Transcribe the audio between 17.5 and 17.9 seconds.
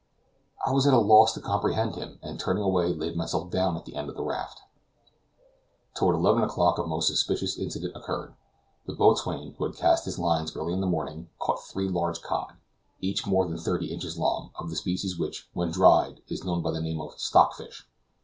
fish.